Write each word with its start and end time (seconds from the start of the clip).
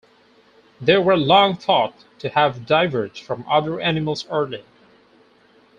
They 0.81 0.97
were 0.97 1.15
long 1.15 1.57
thought 1.57 1.93
to 2.17 2.29
have 2.29 2.65
diverged 2.65 3.23
from 3.23 3.45
other 3.47 3.79
animals 3.79 4.25
early. 4.31 4.63